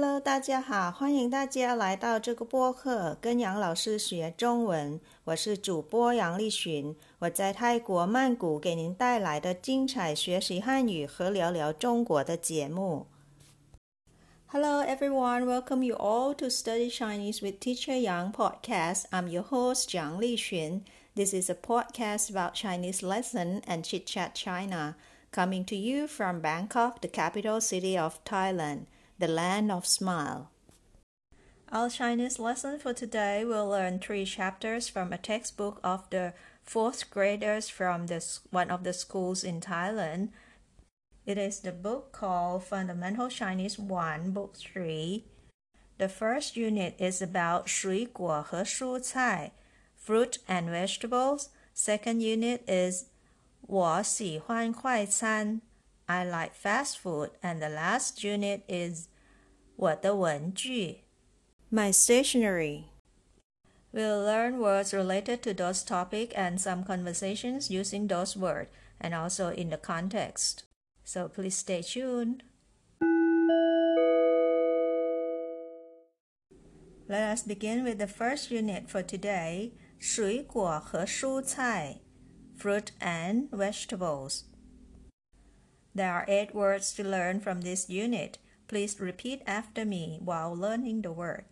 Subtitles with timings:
[0.00, 5.00] Hello，大家好，欢迎大家来到这个播客，跟杨老师学中文。
[5.24, 13.06] 我是主播杨丽群，我在泰国曼谷给您带来的精彩学习汉语和聊聊中国的节目。
[14.46, 19.06] Hello everyone, welcome you all to Study Chinese with Teacher Yang podcast.
[19.10, 20.82] I'm your host Jiang Lixun.
[21.16, 24.94] This is a podcast about Chinese lesson and chit chat China,
[25.32, 28.82] coming to you from Bangkok, the capital city of Thailand
[29.19, 30.49] the land of smile.
[31.71, 37.09] Our Chinese lesson for today will learn three chapters from a textbook of the fourth
[37.09, 40.29] graders from the, one of the schools in Thailand.
[41.25, 45.25] It is the book called Fundamental Chinese 1, Book 3.
[45.97, 49.51] The first unit is about 水果和蔬菜,
[49.95, 51.49] fruit and vegetables.
[51.73, 53.05] Second unit is
[53.61, 55.61] 我喜欢快餐
[56.07, 57.31] I like fast food.
[57.41, 59.07] And the last unit is
[59.75, 61.03] 我的文具
[61.71, 62.85] My stationery.
[63.91, 69.49] We'll learn words related to those topic and some conversations using those words and also
[69.49, 70.63] in the context.
[71.03, 72.43] So please stay tuned.
[77.07, 81.99] Let us begin with the first unit for today, 水果和蔬菜
[82.57, 84.45] fruit and vegetables.
[85.97, 88.37] There are eight words to learn from this unit.
[88.67, 91.45] Please repeat after me while learning the word.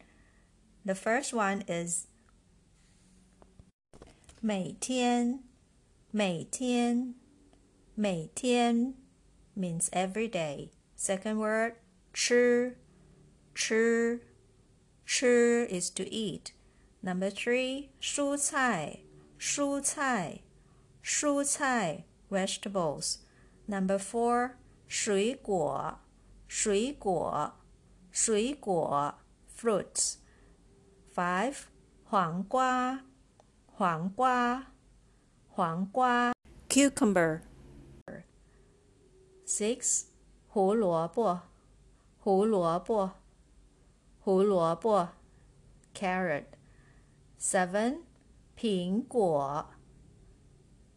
[0.83, 2.07] The first one is
[4.41, 5.43] 每天,
[6.11, 7.13] 每天,
[7.95, 8.95] 每天
[9.55, 10.71] means every day.
[10.97, 11.75] Second word
[12.13, 12.77] 吃,
[13.53, 14.21] 吃,
[15.05, 16.53] 吃 is to eat.
[17.03, 19.01] Number three 蔬菜,
[19.39, 20.41] 蔬菜,
[21.03, 23.19] 蔬菜 vegetables.
[23.67, 25.99] Number four, 水果，
[26.47, 27.53] 水果，
[28.11, 29.15] 水果
[29.55, 30.17] fruits.
[31.13, 31.63] Five,
[32.03, 33.03] 黄瓜，
[33.67, 34.73] 黄瓜，
[35.49, 36.33] 黄瓜
[36.67, 37.41] cucumber.
[39.45, 40.05] Six,
[40.47, 41.41] 胡萝卜，
[42.19, 43.11] 胡萝卜，
[44.19, 45.09] 胡萝卜
[45.93, 46.45] carrot.
[47.39, 48.01] Seven,
[48.57, 49.69] 苹果，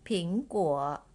[0.05, 1.07] 苹果。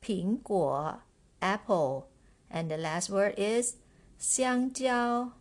[0.00, 1.02] 苹果
[1.40, 2.04] apple
[2.50, 3.76] and the last word is
[4.18, 5.32] 香蕉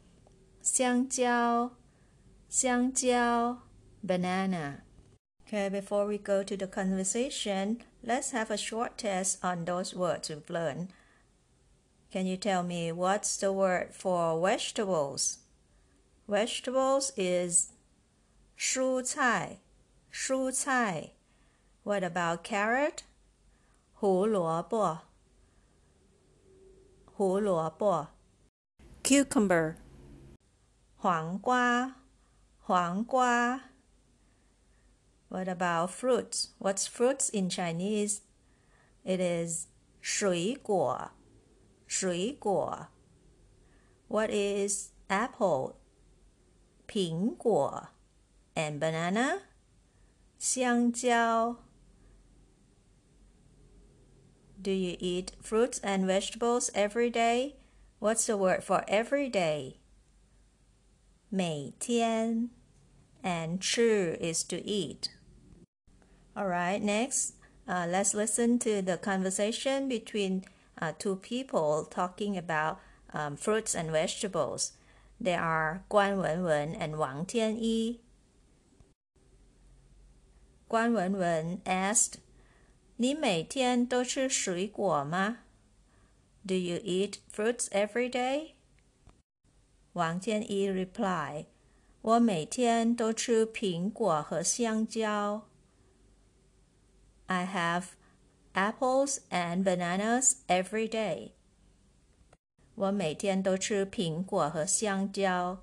[0.61, 1.71] 香蕉
[2.49, 3.63] 香蕉
[4.01, 4.81] banana
[5.47, 10.29] Okay, before we go to the conversation, let's have a short test on those words
[10.29, 10.93] we've learned.
[12.09, 15.39] Can you tell me what's the word for vegetables?
[16.25, 17.73] Vegetables is
[18.57, 19.57] 蔬菜,
[20.13, 21.11] 蔬菜.
[21.83, 23.03] What about carrot?
[23.95, 24.99] 胡萝卜，
[27.05, 28.07] 胡萝卜，
[29.03, 29.75] cucumber，
[30.95, 31.95] 黄瓜，
[32.59, 33.61] 黄瓜。
[35.29, 36.49] What about fruits?
[36.59, 38.21] What's fruits in Chinese?
[39.03, 39.67] It is
[40.01, 41.11] 水果，
[41.87, 42.87] 水果。
[44.07, 45.75] What is apple?
[46.87, 47.89] 苹果，
[48.55, 49.43] and banana?
[50.37, 51.57] 香蕉。
[54.61, 57.55] do you eat fruits and vegetables every day?
[57.99, 59.77] What's the word for every day?
[61.29, 62.49] 每天
[63.23, 65.09] and 吃 is to eat.
[66.35, 67.35] All right, next,
[67.67, 70.43] uh, let's listen to the conversation between
[70.81, 72.79] uh, two people talking about
[73.13, 74.73] um, fruits and vegetables.
[75.19, 77.99] They are Guan Wenwen and Wang Tianyi.
[80.69, 82.19] Guan Wenwen asked
[82.98, 85.40] 你每天都吃水果吗
[86.46, 88.52] ？Do you eat fruits every day?
[89.92, 91.44] 王建一 reply：
[92.00, 95.46] 我每天都吃苹果和香蕉。
[97.26, 97.88] I have
[98.54, 101.32] apples and bananas every day.
[102.76, 105.62] 我每天都吃苹果和香蕉。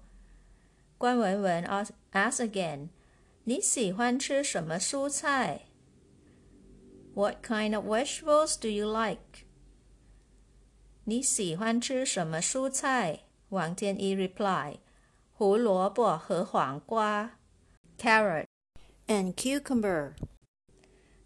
[1.00, 2.89] 关文文 ask again：
[3.45, 5.65] 你喜欢吃什么蔬菜
[7.14, 9.46] ？what kind of vegetables do you like?
[11.05, 13.25] 你喜欢吃什么蔬菜？
[13.49, 14.79] 王建一 reply，
[15.32, 17.38] 胡萝卜和黄瓜，
[17.99, 18.46] carrot
[19.06, 20.12] and cucumber.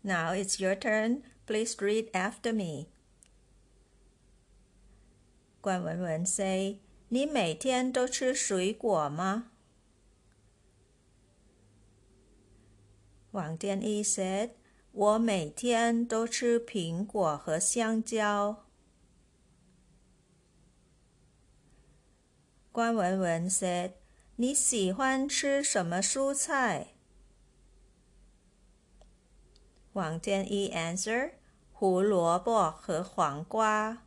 [0.03, 1.23] Now it's your turn.
[1.47, 2.87] Please read after me.
[5.61, 6.79] 关文文 say，
[7.09, 9.50] 你每天都吃水果吗？
[13.32, 14.50] 王建一 said。
[14.97, 18.67] 我每天都吃苹果和香蕉。
[22.70, 23.93] 关文文 said,
[24.37, 26.94] 你喜欢吃什么蔬菜？
[29.93, 31.32] 王天一 answered,
[31.70, 34.05] 胡萝卜和黄瓜。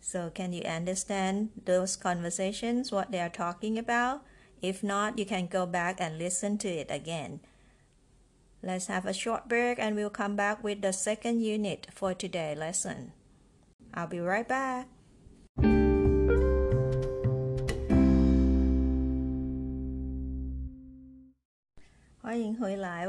[0.00, 4.22] So can you understand those conversations, what they are talking about?
[4.62, 7.40] If not, you can go back and listen to it again.
[8.62, 12.58] Let's have a short break and we'll come back with the second unit for today's
[12.58, 13.12] lesson.
[13.94, 14.88] I'll be right back.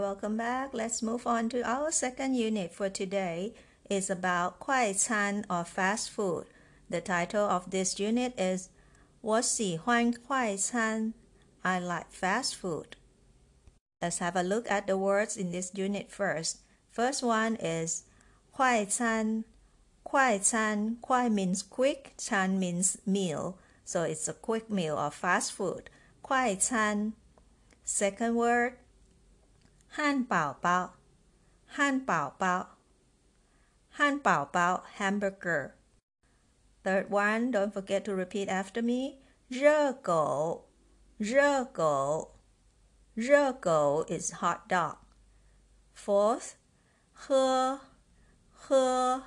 [0.09, 0.73] Welcome back.
[0.73, 3.53] Let's move on to our second unit for today.
[3.89, 6.45] It's about 快餐 or fast food.
[6.89, 8.69] The title of this unit is
[9.21, 11.13] 我喜欢快餐
[11.63, 12.95] I like fast food.
[14.01, 16.59] Let's have a look at the words in this unit first.
[16.89, 18.03] First one is
[18.51, 19.43] 快餐
[20.03, 23.57] 快餐快 means quick, 餐 means meal.
[23.85, 25.89] So it's a quick meal or fast food.
[26.21, 27.13] 快餐
[27.85, 28.73] Second word
[29.87, 30.93] 汉堡包
[31.65, 32.77] 汉堡包
[33.89, 35.71] 汉堡包 hamburger
[36.83, 39.19] Third one, don't forget to repeat after me.
[39.49, 40.69] 热狗，
[41.17, 42.39] 热狗，
[43.13, 44.97] 热狗 is hot dog.
[45.95, 46.53] Fourth,
[47.11, 47.81] 喝，
[48.51, 49.23] 喝，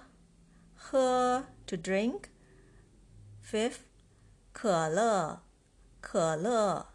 [0.74, 2.24] 喝 to drink.
[3.44, 3.80] Fifth,
[4.52, 5.42] 可乐，
[6.00, 6.88] 可乐，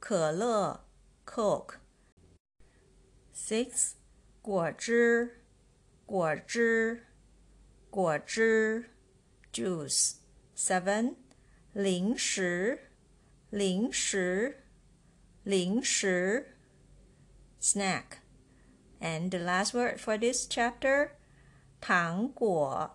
[0.00, 0.84] 可乐
[1.26, 1.74] Coke.
[3.34, 3.92] Six,
[4.40, 5.44] 果汁，
[6.06, 7.06] 果汁，
[7.90, 8.90] 果汁。
[9.52, 10.16] juice.
[10.56, 11.16] Seven,
[11.72, 12.90] 零食，
[13.52, 14.56] 零食，
[15.44, 16.54] 零食，
[17.60, 18.18] snack.
[19.00, 21.12] And the last word for this chapter,
[21.80, 22.90] 糖果，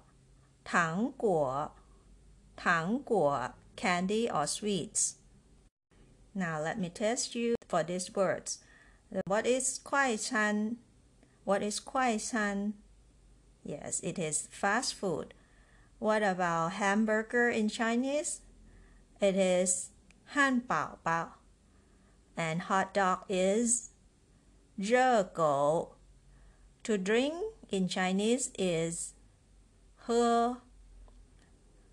[0.64, 1.72] 糖果，
[2.56, 5.16] 糖果 candy or sweets.
[6.36, 8.60] Now let me test you for these words.
[9.25, 10.78] What is 快餐?
[11.46, 12.74] What is 快餐?
[13.64, 15.34] Yes, it is fast food.
[16.00, 18.42] What about hamburger in Chinese?
[19.22, 19.92] It is
[20.28, 21.40] 汉堡包.
[22.36, 23.90] And hot dog is
[24.75, 25.98] 热狗.
[26.84, 27.36] To drink
[27.70, 29.14] in Chinese is
[29.96, 30.62] 喝.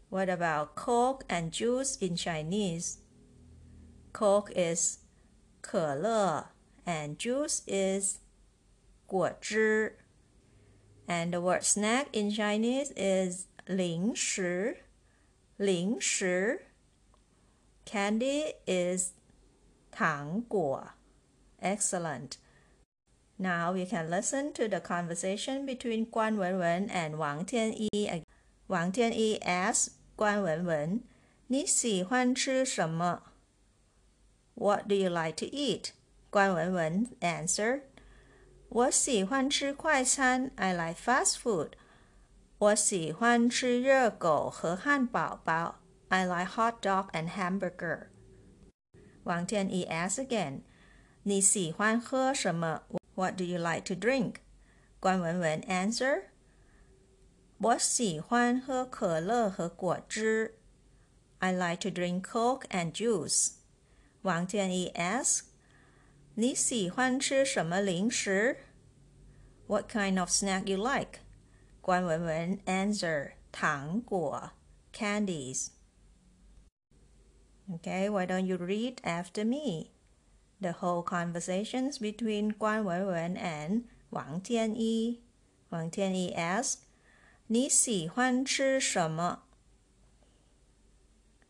[0.09, 2.99] What about Coke and juice in Chinese?
[4.13, 4.99] Coke is
[5.61, 6.49] 可乐
[6.85, 8.19] and juice is
[9.07, 9.99] 果汁.
[11.07, 14.79] And the word snack in Chinese is 零食，
[15.57, 16.67] 零食。
[17.85, 19.13] Candy is
[19.91, 20.93] 糖果。
[21.61, 22.33] Excellent.
[23.37, 28.23] Now we can listen to the conversation between Guan Wenwen and Wang Tianyi.
[28.69, 31.01] Wang Tianyi asks Guan Wenwen,
[31.47, 33.23] 你喜欢吃什么?
[34.55, 35.93] What do you like to eat?
[36.31, 37.83] Guan Wenwen answered,
[38.69, 40.53] 我喜欢吃快餐.
[40.57, 41.71] I like fast food.
[42.59, 45.81] 我喜欢吃热狗和汉堡包。
[46.09, 48.09] I like hot dog and hamburger.
[49.25, 50.63] 王天一 asks again.
[51.23, 52.83] 你喜欢喝什么？
[53.15, 54.37] What do you like to drink?
[54.99, 56.25] 关文文 answer.
[57.59, 60.59] 我喜欢喝可乐和果汁。
[61.39, 63.53] I like to drink Coke and juice.
[64.23, 65.43] 王天一 asks.
[66.35, 68.59] 你喜欢吃什么零食？
[69.67, 71.21] What kind of snack you like?
[71.81, 74.53] 关文文 answer 糖果
[74.93, 75.69] candies.
[77.75, 79.91] Okay, why don't you read after me?
[80.61, 85.19] The whole conversations between Guan Wenwen and Wang Tianyi.
[85.71, 86.83] Wang Tianyi asks,
[87.47, 89.43] 你喜欢吃什么?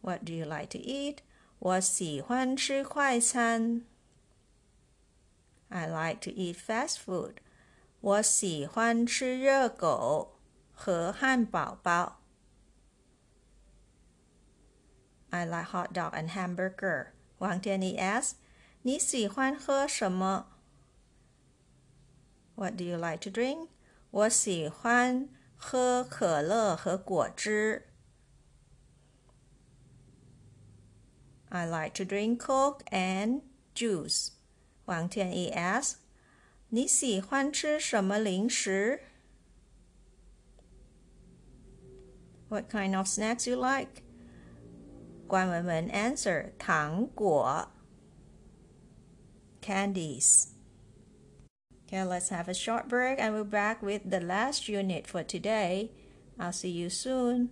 [0.02, 1.18] What do you like to eat?
[1.58, 3.84] 我喜欢吃快餐.
[5.68, 7.36] I like to eat fast food.
[8.00, 10.38] 我喜欢吃热狗
[10.72, 12.20] 和汉堡包。
[15.34, 17.12] I like hot dog and hamburger.
[17.38, 18.34] 王天妮 asks,
[18.82, 20.46] 你喜欢喝什么？
[22.56, 23.68] What do you like to drink?
[24.10, 27.86] 我喜欢喝可乐和果汁。
[31.48, 33.42] I like to drink Coke and
[33.74, 34.30] juice.
[34.84, 35.96] 王天一 asks,
[36.68, 39.02] 你喜欢吃什么零食？
[42.48, 44.02] What kind of snacks you like?
[45.27, 47.67] 关文文 answer 糖果
[49.61, 50.49] candies.
[51.87, 55.91] Okay, let's have a short break and we're back with the last unit for today.
[56.39, 57.49] I'll see you soon.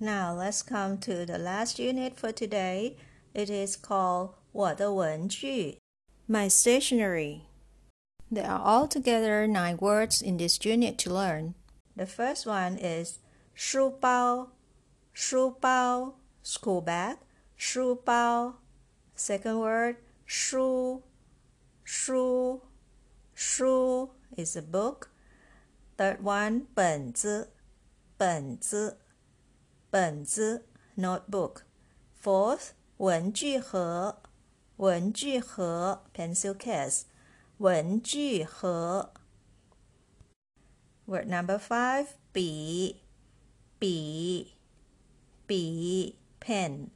[0.00, 2.96] Now let's come to the last unit for today.
[3.32, 5.78] It is called 我的文具
[6.28, 7.42] My stationery.
[8.30, 11.54] There are altogether nine words in this unit to learn.
[11.96, 13.18] The first one is
[13.53, 14.51] 书包,
[15.13, 17.17] 书包 school bag,
[17.55, 18.61] 书包
[19.19, 21.03] Second word 书
[21.83, 22.61] 书
[23.33, 25.09] 书 is a book.
[25.97, 27.51] Third one 本子
[28.17, 28.99] 本子
[29.89, 31.63] 本子 notebook.
[32.23, 34.21] Fourth 文具盒
[34.77, 37.03] 文具盒 pencil case
[37.57, 39.13] 文具盒
[41.05, 43.01] Word number five 笔
[43.83, 44.55] 笔
[45.47, 46.89] 笔 pen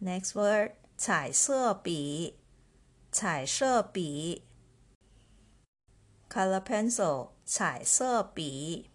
[0.00, 2.36] Next word 彩色笔
[3.10, 4.42] 彩色笔
[6.28, 8.90] color pencil 彩色笔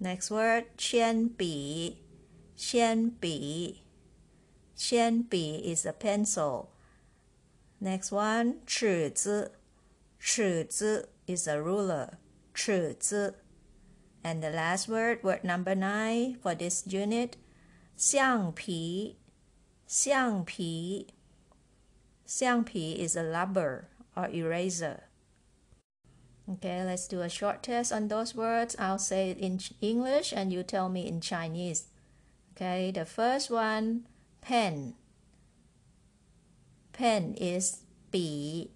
[0.00, 2.02] Next word 铅笔
[2.56, 3.84] 铅笔
[4.76, 6.68] 铅笔 is a pencil.
[7.80, 9.52] Next one 尺子
[10.18, 12.18] 尺子 is a ruler.
[12.52, 13.36] 尺子
[14.22, 17.36] And the last word, word number nine for this unit,
[17.96, 19.16] 橡皮
[19.86, 21.06] 橡皮
[22.26, 25.04] 橡皮 is a rubber or eraser.
[26.50, 28.76] Okay, let's do a short test on those words.
[28.78, 31.86] I'll say it in English and you tell me in Chinese.
[32.52, 34.06] Okay, the first one,
[34.40, 34.94] pen.
[36.92, 38.70] Pen is 笔.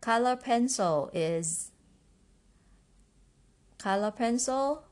[0.00, 1.70] Color pencil is
[3.82, 4.84] color pencil.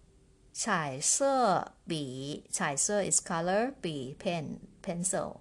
[0.53, 5.41] 彩色笔,彩色 is color, 笔 pen, pencil.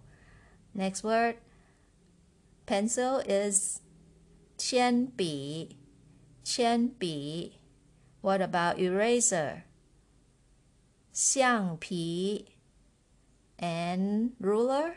[0.73, 1.37] Next word,
[2.65, 3.79] pencil is
[4.57, 5.77] 铅笔,
[6.43, 7.59] 铅笔.
[8.19, 9.63] What about eraser?
[11.13, 12.57] 橡皮
[13.57, 14.95] and ruler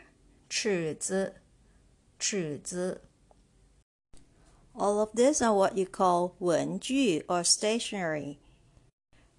[0.49, 1.35] 尺子
[2.19, 3.09] 尺子
[4.79, 8.37] all of these are what you call 文具 or stationery.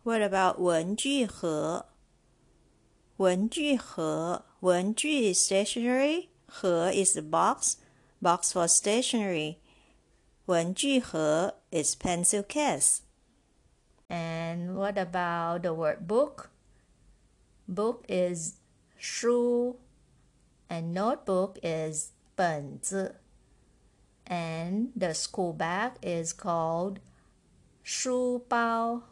[0.04, 1.86] What about 文具盒?
[3.16, 6.28] 文具盒文具 is stationery.
[6.46, 7.76] 盒 is the box.
[8.22, 9.56] Box for stationery.
[10.46, 13.00] 文具盒 is pencil case.
[14.08, 16.50] And what about the word book?
[17.68, 18.54] Book is
[18.98, 19.76] 书
[20.68, 23.16] and notebook is 本子
[24.26, 26.98] and the school bag is called
[27.82, 29.02] 书包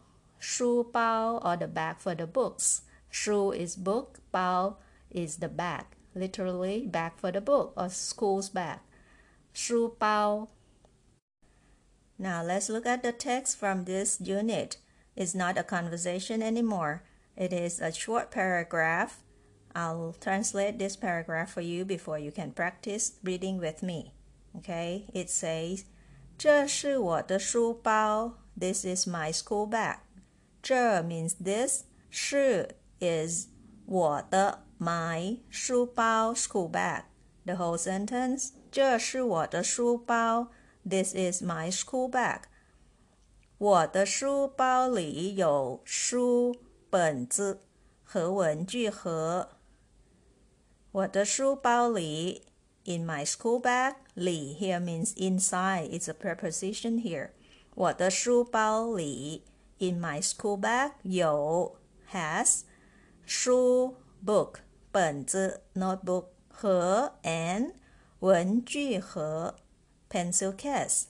[0.42, 4.78] 书包 or the bag for the books 书 is book 包
[5.10, 5.84] is the bag
[6.14, 8.78] literally bag for the book or school's bag
[9.52, 10.48] 书包
[12.18, 14.76] now let's look at the text from this unit
[15.16, 17.02] it's not a conversation anymore
[17.38, 19.22] it is a short paragraph.
[19.72, 24.12] I'll translate this paragraph for you before you can practice reading with me.
[24.56, 25.84] Okay, it says,
[26.36, 28.38] 这是我的书包.
[28.58, 29.98] This is my school bag.
[30.62, 31.84] 这 means this.
[32.10, 33.48] 是 is
[33.86, 37.04] 我的 my 书包 school bag.
[37.44, 38.50] The whole sentence.
[38.70, 40.48] 这是我的书包.
[40.88, 42.42] This is my school bag.
[43.58, 46.56] 我的书包里有书
[46.88, 47.62] 本子
[48.04, 49.50] 和文具盒。
[50.92, 52.42] 我的书包里，
[52.84, 55.90] in my school bag，里 here means inside.
[55.90, 57.30] It's a preposition here.
[57.74, 59.44] 我的书包里
[59.78, 61.76] ，in my school bag 有
[62.12, 62.62] has
[63.24, 64.60] 书 book
[64.90, 67.74] 本子 notebook 和 and
[68.20, 69.56] 文具盒
[70.10, 71.04] pencil case.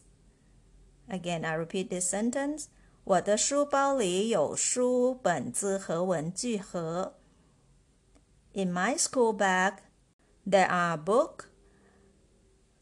[1.09, 2.67] Again, I repeat this sentence.
[3.05, 7.15] 我的书包里有书、本子和文具盒。
[8.53, 9.79] In my school bag,
[10.47, 11.47] there are book,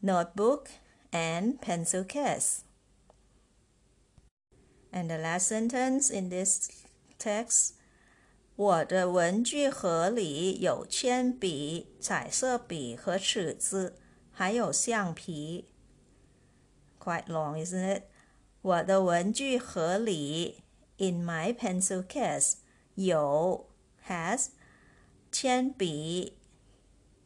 [0.01, 0.65] notebook,
[1.11, 2.63] and pencil case.
[4.91, 6.69] And the last sentence in this
[7.19, 7.71] text,
[8.55, 13.95] 我的文具盒里有铅笔、彩色笔和尺子，
[14.31, 15.65] 还有橡皮。
[16.99, 18.03] Quite long, isn't it?
[18.61, 20.63] 我的文具盒里，
[20.97, 22.55] in my pencil case
[22.95, 23.69] 有
[24.07, 24.47] has
[25.31, 26.37] 铅笔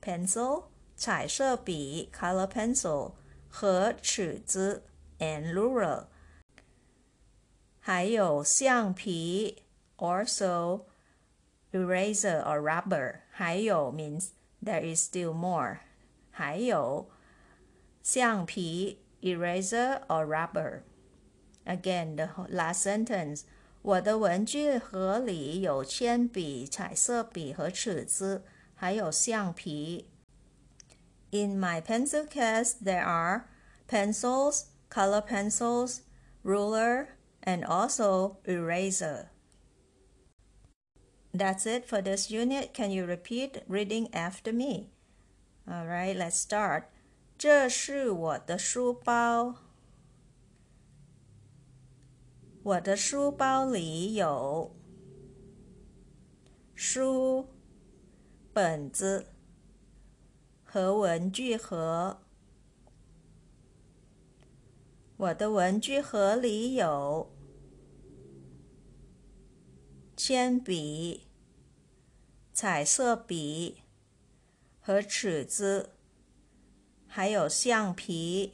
[0.02, 3.14] pencil 彩色笔 color pencil
[3.48, 4.84] 和尺子
[5.20, 6.08] and ruler，
[7.86, 9.64] 还有橡皮
[9.98, 10.82] also
[11.72, 14.30] eraser or rubber，还有 means
[14.64, 15.80] there is still more，
[16.30, 17.10] 还有
[18.04, 23.44] 橡皮 eraser or rubber。Again, the last sentence.
[23.84, 28.44] 我的文具盒里有铅笔、彩色笔和尺子，
[28.76, 30.08] 还有橡皮。
[31.32, 33.46] In my pencil case, there are
[33.88, 36.02] pencils, color pencils,
[36.44, 37.08] ruler,
[37.46, 39.30] and also eraser.
[41.34, 42.74] That's it for this unit.
[42.74, 44.90] Can you repeat reading after me?
[45.70, 46.84] All right, let's start.
[47.38, 49.56] 这是我的书包。
[52.64, 54.76] 我的书包里有
[56.76, 57.48] 书、
[58.54, 59.26] 本子
[60.64, 62.20] 和文具盒。
[65.18, 67.32] 我的文具盒里有
[70.16, 71.28] 铅笔、
[72.54, 73.82] 彩色笔
[74.80, 75.92] 和尺子，
[77.08, 78.54] 还有橡皮。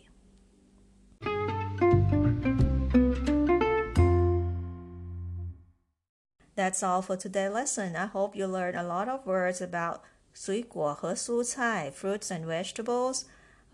[6.56, 7.96] That's all for today's lesson.
[7.96, 10.00] I hope you learned a lot of words about
[10.34, 13.26] 水果和蔬菜 fruits and vegetables,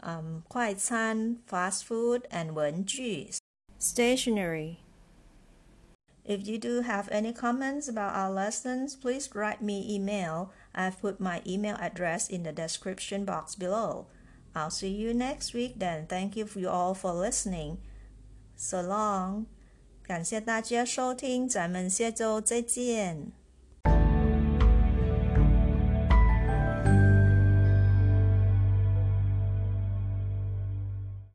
[0.02, 3.30] um, 快餐 fast food, and 文具
[3.80, 4.78] stationery.
[6.28, 10.52] If you do have any comments about our lessons, please write me email.
[10.74, 14.08] I've put my email address in the description box below.
[14.56, 16.08] I'll see you next week then.
[16.08, 17.80] Thank you for you all for listening.
[18.56, 19.48] So long.
[20.04, 23.34] 感谢大家收听，咱们下周再见。